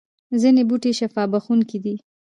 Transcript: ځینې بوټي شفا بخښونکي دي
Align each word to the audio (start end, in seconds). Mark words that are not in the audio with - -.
ځینې 0.41 0.61
بوټي 0.69 0.91
شفا 0.99 1.23
بخښونکي 1.31 1.77
دي 1.83 1.95